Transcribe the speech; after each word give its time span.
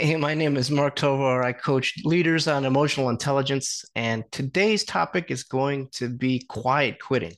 Hey, 0.00 0.14
my 0.14 0.32
name 0.32 0.56
is 0.56 0.70
Mark 0.70 0.94
Tovar. 0.94 1.42
I 1.42 1.52
coach 1.52 1.94
leaders 2.04 2.46
on 2.46 2.64
emotional 2.64 3.08
intelligence, 3.08 3.84
and 3.96 4.22
today's 4.30 4.84
topic 4.84 5.32
is 5.32 5.42
going 5.42 5.88
to 5.94 6.08
be 6.08 6.44
quiet 6.48 7.00
quitting. 7.00 7.34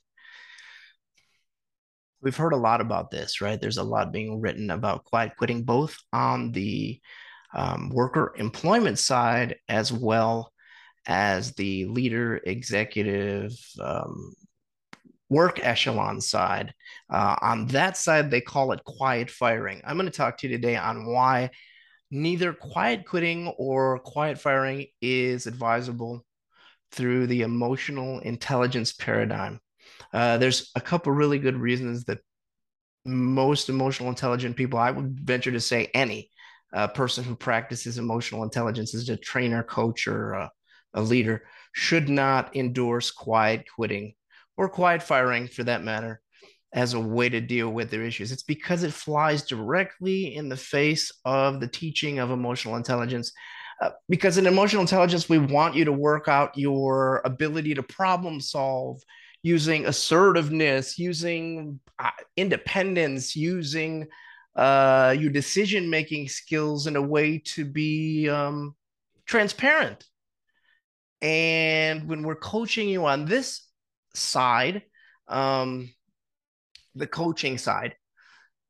We've 2.21 2.37
heard 2.37 2.53
a 2.53 2.57
lot 2.57 2.79
about 2.79 3.09
this, 3.09 3.41
right? 3.41 3.59
There's 3.59 3.79
a 3.79 3.83
lot 3.83 4.11
being 4.11 4.41
written 4.41 4.69
about 4.69 5.05
quiet 5.05 5.31
quitting, 5.39 5.63
both 5.63 5.97
on 6.13 6.51
the 6.51 7.01
um, 7.55 7.89
worker 7.89 8.35
employment 8.37 8.99
side 8.99 9.55
as 9.67 9.91
well 9.91 10.53
as 11.07 11.53
the 11.53 11.85
leader 11.85 12.39
executive 12.45 13.53
um, 13.79 14.33
work 15.29 15.65
echelon 15.65 16.21
side. 16.21 16.75
Uh, 17.09 17.37
on 17.41 17.65
that 17.69 17.97
side, 17.97 18.29
they 18.29 18.39
call 18.39 18.71
it 18.71 18.83
quiet 18.83 19.31
firing. 19.31 19.81
I'm 19.83 19.97
going 19.97 20.05
to 20.05 20.15
talk 20.15 20.37
to 20.37 20.47
you 20.47 20.55
today 20.55 20.75
on 20.75 21.07
why 21.07 21.49
neither 22.11 22.53
quiet 22.53 23.05
quitting 23.05 23.47
or 23.57 23.99
quiet 23.99 24.37
firing 24.37 24.85
is 25.01 25.47
advisable 25.47 26.25
through 26.91 27.25
the 27.27 27.41
emotional 27.41 28.19
intelligence 28.19 28.91
paradigm. 28.91 29.59
Uh, 30.13 30.37
there's 30.37 30.71
a 30.75 30.81
couple 30.81 31.13
really 31.13 31.39
good 31.39 31.55
reasons 31.55 32.03
that 32.03 32.19
most 33.05 33.69
emotional 33.69 34.09
intelligent 34.09 34.55
people, 34.55 34.77
I 34.77 34.91
would 34.91 35.19
venture 35.21 35.51
to 35.51 35.59
say 35.59 35.89
any 35.93 36.29
uh, 36.73 36.87
person 36.87 37.23
who 37.23 37.35
practices 37.35 37.97
emotional 37.97 38.43
intelligence 38.43 38.93
as 38.93 39.09
a 39.09 39.17
trainer, 39.17 39.63
coach, 39.63 40.07
or 40.07 40.33
a, 40.33 40.51
a 40.93 41.01
leader, 41.01 41.43
should 41.73 42.09
not 42.09 42.55
endorse 42.55 43.09
quiet 43.09 43.65
quitting 43.73 44.13
or 44.57 44.69
quiet 44.69 45.01
firing 45.01 45.47
for 45.47 45.63
that 45.63 45.83
matter 45.83 46.21
as 46.73 46.93
a 46.93 46.99
way 46.99 47.27
to 47.29 47.41
deal 47.41 47.69
with 47.69 47.89
their 47.89 48.03
issues. 48.03 48.31
It's 48.31 48.43
because 48.43 48.83
it 48.83 48.93
flies 48.93 49.43
directly 49.43 50.35
in 50.35 50.49
the 50.49 50.57
face 50.57 51.11
of 51.25 51.59
the 51.59 51.67
teaching 51.67 52.19
of 52.19 52.31
emotional 52.31 52.75
intelligence. 52.75 53.33
Uh, 53.81 53.89
because 54.07 54.37
in 54.37 54.45
emotional 54.45 54.81
intelligence, 54.81 55.27
we 55.27 55.37
want 55.37 55.75
you 55.75 55.83
to 55.85 55.91
work 55.91 56.27
out 56.27 56.57
your 56.57 57.21
ability 57.25 57.73
to 57.73 57.83
problem 57.83 58.39
solve 58.39 59.01
using 59.43 59.87
assertiveness, 59.87 60.99
using 60.99 61.79
uh, 61.99 62.11
independence, 62.37 63.35
using 63.35 64.07
uh, 64.55 65.15
your 65.17 65.31
decision 65.31 65.89
making 65.89 66.27
skills 66.27 66.87
in 66.87 66.95
a 66.95 67.01
way 67.01 67.39
to 67.39 67.65
be 67.65 68.29
um, 68.29 68.75
transparent. 69.25 70.05
And 71.21 72.07
when 72.07 72.23
we're 72.23 72.35
coaching 72.35 72.89
you 72.89 73.05
on 73.05 73.25
this 73.25 73.67
side, 74.13 74.83
um, 75.27 75.89
the 76.95 77.07
coaching 77.07 77.57
side. 77.57 77.95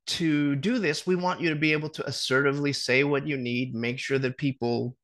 To 0.07 0.55
do 0.55 0.79
this 0.79 1.05
we 1.05 1.15
want 1.15 1.41
you 1.41 1.49
to 1.49 1.55
be 1.55 1.73
able 1.73 1.89
to 1.89 2.05
assertively 2.05 2.73
say 2.73 3.03
what 3.03 3.27
you 3.27 3.37
need 3.37 3.75
make 3.75 3.99
sure 3.99 4.17
that 4.19 4.37
people 4.37 4.97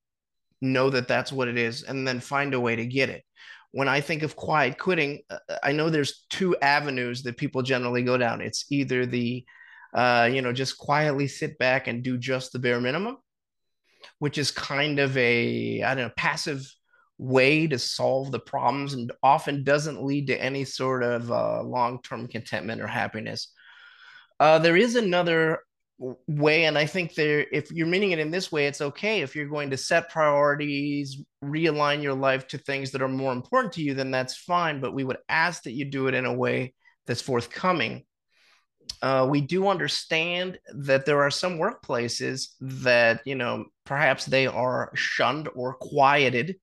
know 0.59 0.89
that 0.89 1.07
that's 1.07 1.31
what 1.31 1.47
it 1.47 1.57
is 1.57 1.83
and 1.83 2.05
then 2.05 2.19
find 2.19 2.53
a 2.53 2.59
way 2.59 2.75
to 2.75 2.85
get 2.85 3.09
it. 3.09 3.23
When 3.71 3.87
i 3.87 4.01
think 4.01 4.23
of 4.23 4.35
quiet 4.35 4.77
quitting 4.79 5.21
uh, 5.29 5.37
i 5.63 5.71
know 5.71 5.89
there's 5.89 6.25
two 6.29 6.57
avenues 6.61 7.23
that 7.23 7.37
people 7.37 7.61
generally 7.61 8.03
go 8.03 8.17
down. 8.17 8.41
It's 8.41 8.65
either 8.71 9.05
the 9.05 9.45
uh, 9.93 10.29
you 10.31 10.41
know 10.41 10.51
just 10.51 10.77
quietly 10.77 11.27
sit 11.27 11.57
back 11.57 11.87
and 11.87 12.03
do 12.03 12.17
just 12.17 12.51
the 12.51 12.59
bare 12.59 12.81
minimum 12.81 13.17
which 14.19 14.37
is 14.37 14.51
kind 14.51 14.99
of 14.99 15.15
a 15.17 15.81
i 15.83 15.95
don't 15.95 16.07
know 16.07 16.13
passive 16.17 16.71
way 17.17 17.67
to 17.67 17.79
solve 17.79 18.31
the 18.31 18.39
problems 18.39 18.93
and 18.93 19.11
often 19.23 19.63
doesn't 19.63 20.03
lead 20.03 20.27
to 20.27 20.41
any 20.41 20.63
sort 20.63 21.03
of 21.03 21.31
uh, 21.31 21.63
long-term 21.63 22.27
contentment 22.27 22.81
or 22.81 22.87
happiness. 22.87 23.51
Uh, 24.39 24.59
there 24.59 24.77
is 24.77 24.95
another 24.95 25.59
way, 26.27 26.65
and 26.65 26.77
I 26.77 26.85
think 26.85 27.15
there, 27.15 27.45
if 27.51 27.71
you're 27.71 27.87
meaning 27.87 28.11
it 28.11 28.19
in 28.19 28.29
this 28.29 28.51
way, 28.51 28.67
it's 28.67 28.81
okay. 28.81 29.21
If 29.21 29.35
you're 29.35 29.47
going 29.47 29.71
to 29.71 29.77
set 29.77 30.11
priorities, 30.11 31.23
realign 31.43 32.03
your 32.03 32.13
life 32.13 32.47
to 32.49 32.59
things 32.59 32.91
that 32.91 33.01
are 33.01 33.07
more 33.07 33.33
important 33.33 33.73
to 33.73 33.81
you, 33.81 33.95
then 33.95 34.11
that's 34.11 34.37
fine. 34.37 34.79
But 34.79 34.93
we 34.93 35.03
would 35.03 35.17
ask 35.27 35.63
that 35.63 35.73
you 35.73 35.85
do 35.85 36.07
it 36.07 36.13
in 36.13 36.25
a 36.25 36.33
way 36.33 36.75
that's 37.07 37.21
forthcoming. 37.21 38.03
Uh, 39.01 39.27
we 39.29 39.41
do 39.41 39.67
understand 39.67 40.59
that 40.73 41.05
there 41.05 41.23
are 41.23 41.31
some 41.31 41.57
workplaces 41.57 42.49
that, 42.61 43.21
you 43.25 43.35
know, 43.35 43.65
perhaps 43.85 44.25
they 44.25 44.45
are 44.45 44.91
shunned 44.93 45.49
or 45.55 45.73
quieted 45.75 46.57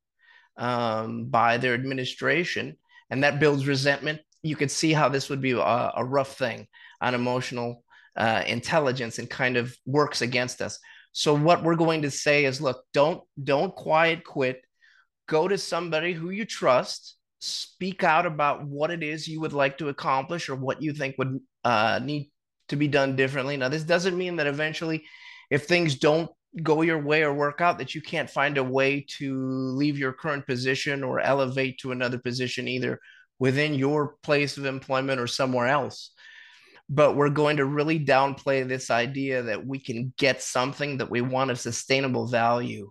um, 0.56 1.26
by 1.26 1.58
their 1.58 1.74
administration, 1.74 2.76
and 3.10 3.24
that 3.24 3.40
builds 3.40 3.66
resentment. 3.66 4.20
You 4.42 4.56
could 4.56 4.70
see 4.70 4.92
how 4.92 5.08
this 5.08 5.28
would 5.30 5.40
be 5.40 5.52
a, 5.52 5.92
a 5.96 6.04
rough 6.04 6.36
thing 6.36 6.66
on 7.00 7.14
emotional 7.14 7.84
uh, 8.16 8.42
intelligence 8.46 9.18
and 9.18 9.28
kind 9.28 9.56
of 9.56 9.76
works 9.86 10.22
against 10.22 10.62
us. 10.62 10.78
So 11.12 11.34
what 11.34 11.62
we're 11.62 11.76
going 11.76 12.02
to 12.02 12.10
say 12.10 12.44
is, 12.44 12.60
look, 12.60 12.84
don't 12.92 13.22
don't 13.42 13.74
quiet 13.74 14.24
quit. 14.24 14.64
Go 15.26 15.48
to 15.48 15.56
somebody 15.56 16.12
who 16.12 16.30
you 16.30 16.44
trust. 16.44 17.16
Speak 17.40 18.02
out 18.02 18.26
about 18.26 18.66
what 18.66 18.90
it 18.90 19.02
is 19.02 19.28
you 19.28 19.40
would 19.40 19.52
like 19.52 19.78
to 19.78 19.88
accomplish 19.88 20.48
or 20.48 20.56
what 20.56 20.82
you 20.82 20.92
think 20.92 21.16
would 21.18 21.40
uh, 21.62 22.00
need 22.02 22.30
to 22.68 22.76
be 22.76 22.88
done 22.88 23.16
differently. 23.16 23.56
Now, 23.56 23.68
this 23.68 23.84
doesn't 23.84 24.16
mean 24.16 24.36
that 24.36 24.46
eventually, 24.46 25.04
if 25.50 25.66
things 25.66 25.96
don't 25.96 26.30
go 26.62 26.82
your 26.82 27.00
way 27.00 27.22
or 27.22 27.34
work 27.34 27.60
out 27.60 27.78
that 27.78 27.94
you 27.94 28.00
can't 28.00 28.30
find 28.30 28.58
a 28.58 28.64
way 28.64 29.04
to 29.18 29.44
leave 29.46 29.98
your 29.98 30.12
current 30.12 30.46
position 30.46 31.02
or 31.02 31.20
elevate 31.20 31.78
to 31.78 31.92
another 31.92 32.18
position 32.18 32.68
either 32.68 33.00
within 33.38 33.74
your 33.74 34.16
place 34.22 34.56
of 34.56 34.64
employment 34.64 35.20
or 35.20 35.26
somewhere 35.26 35.66
else. 35.66 36.12
But 36.88 37.16
we're 37.16 37.30
going 37.30 37.56
to 37.56 37.64
really 37.64 37.98
downplay 37.98 38.66
this 38.66 38.90
idea 38.90 39.42
that 39.42 39.66
we 39.66 39.78
can 39.78 40.12
get 40.18 40.42
something 40.42 40.98
that 40.98 41.10
we 41.10 41.22
want 41.22 41.50
of 41.50 41.58
sustainable 41.58 42.26
value 42.26 42.90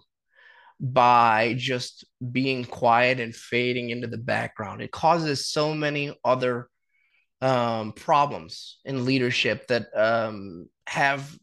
by 0.80 1.56
just 1.58 2.04
being 2.32 2.66
quiet 2.66 3.20
and 3.20 3.34
fading 3.34 3.92
into 3.92 4.08
the 4.08 4.18
background. 4.18 4.82
It 4.82 4.92
causes 4.92 5.48
so 5.48 5.74
many 5.74 6.18
other 6.26 6.68
um, 7.42 7.94
problems 7.94 8.80
in 8.84 9.06
leadership 9.06 9.68
that 9.68 9.88
um, 9.96 10.68
have 10.88 11.38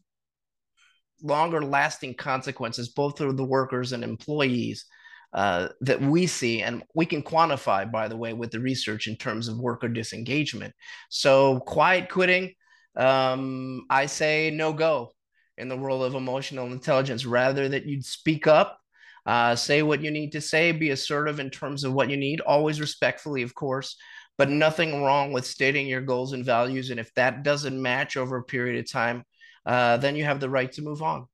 longer 1.21 1.63
lasting 1.63 2.15
consequences, 2.15 2.89
both 2.89 3.17
for 3.17 3.31
the 3.31 3.43
workers 3.43 3.93
and 3.93 4.03
employees 4.03 4.85
uh, 5.33 5.69
that 5.79 6.01
we 6.01 6.27
see, 6.27 6.61
and 6.61 6.83
we 6.93 7.05
can 7.05 7.23
quantify, 7.23 7.89
by 7.89 8.07
the 8.07 8.17
way, 8.17 8.33
with 8.33 8.51
the 8.51 8.59
research 8.59 9.07
in 9.07 9.15
terms 9.15 9.47
of 9.47 9.57
worker 9.57 9.87
disengagement. 9.87 10.73
So, 11.09 11.59
quiet 11.61 12.09
quitting, 12.09 12.53
um, 12.97 13.85
I 13.89 14.07
say 14.07 14.51
no 14.51 14.73
go 14.73 15.11
in 15.57 15.69
the 15.69 15.77
world 15.77 16.03
of 16.03 16.15
emotional 16.15 16.71
intelligence. 16.71 17.25
Rather 17.25 17.69
that 17.69 17.85
you'd 17.85 18.03
speak 18.03 18.45
up, 18.45 18.77
uh, 19.25 19.55
say 19.55 19.83
what 19.83 20.01
you 20.01 20.11
need 20.11 20.31
to 20.33 20.41
say, 20.41 20.71
be 20.73 20.89
assertive 20.89 21.39
in 21.39 21.49
terms 21.49 21.83
of 21.83 21.93
what 21.93 22.09
you 22.09 22.17
need, 22.17 22.41
always 22.41 22.81
respectfully, 22.81 23.43
of 23.43 23.55
course, 23.55 23.95
but 24.37 24.49
nothing 24.49 25.01
wrong 25.01 25.31
with 25.31 25.45
stating 25.45 25.87
your 25.87 26.01
goals 26.01 26.33
and 26.33 26.45
values. 26.45 26.89
And 26.89 26.99
if 26.99 27.13
that 27.13 27.43
doesn't 27.43 27.81
match 27.81 28.17
over 28.17 28.37
a 28.37 28.43
period 28.43 28.83
of 28.83 28.91
time, 28.91 29.23
uh, 29.65 29.97
then 29.97 30.15
you 30.15 30.23
have 30.23 30.39
the 30.39 30.49
right 30.49 30.71
to 30.73 30.81
move 30.81 31.01
on. 31.01 31.27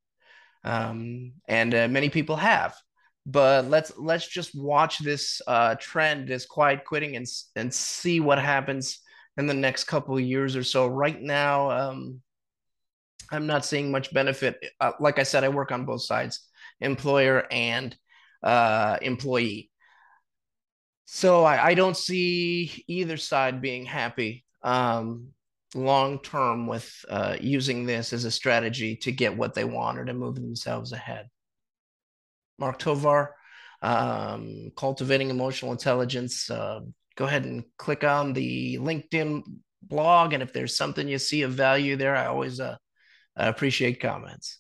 Um, 0.64 1.34
and 1.48 1.74
uh, 1.74 1.88
many 1.88 2.10
people 2.10 2.36
have. 2.36 2.76
But 3.26 3.66
let's 3.66 3.92
let's 3.98 4.28
just 4.28 4.56
watch 4.56 5.00
this 5.00 5.42
uh, 5.48 5.76
trend, 5.76 6.28
this 6.30 6.46
quiet 6.46 6.86
quitting, 6.86 7.18
and 7.18 7.26
and 7.58 7.74
see 7.74 8.22
what 8.22 8.40
happens 8.40 9.00
in 9.38 9.48
the 9.48 9.54
next 9.54 9.84
couple 9.84 10.16
of 10.16 10.22
years 10.22 10.56
or 10.56 10.64
so. 10.64 10.88
Right 10.88 11.22
now, 11.22 11.72
um, 11.72 12.22
I'm 13.32 13.46
not 13.46 13.66
seeing 13.66 13.92
much 13.92 14.14
benefit. 14.14 14.58
Uh, 14.80 14.94
like 15.00 15.20
I 15.20 15.24
said, 15.24 15.44
I 15.44 15.50
work 15.50 15.72
on 15.74 15.86
both 15.86 16.04
sides, 16.04 16.48
employer 16.80 17.46
and 17.52 17.96
uh, 18.44 18.98
employee. 19.02 19.72
So 21.06 21.44
I, 21.44 21.68
I, 21.68 21.74
don't 21.74 21.96
see 21.96 22.84
either 22.88 23.16
side 23.18 23.62
being 23.62 23.86
happy. 23.86 24.44
Um, 24.62 25.30
long 25.76 26.20
term 26.20 26.68
with 26.68 26.94
uh, 27.10 27.38
using 27.40 27.86
this 27.86 28.14
as 28.14 28.26
a 28.26 28.32
strategy 28.32 28.96
to 28.98 29.12
get 29.12 29.38
what 29.38 29.54
they 29.54 29.64
want 29.66 30.00
or 30.00 30.06
to 30.06 30.14
move 30.14 30.36
themselves 30.36 30.92
ahead. 30.92 31.28
Mark 32.60 32.80
Tovar, 32.80 33.36
um, 33.82 34.72
Cultivating 34.76 35.30
Emotional 35.30 35.72
Intelligence. 35.72 36.50
Uh, 36.50 36.82
go 37.16 37.26
ahead 37.26 37.46
and 37.46 37.64
click 37.78 38.04
on 38.04 38.34
the 38.34 38.78
LinkedIn 38.78 39.44
blog. 39.84 40.34
And 40.34 40.42
if 40.42 40.54
there's 40.54 40.76
something 40.76 41.08
you 41.08 41.20
see 41.20 41.44
of 41.44 41.52
value 41.52 41.96
there, 41.96 42.16
I 42.16 42.28
always 42.28 42.60
uh, 42.60 42.78
appreciate 43.36 44.00
comments. 44.00 44.60